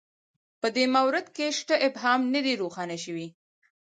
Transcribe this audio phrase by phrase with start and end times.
[0.61, 3.27] په دې مورد کې شته ابهام نه دی روښانه شوی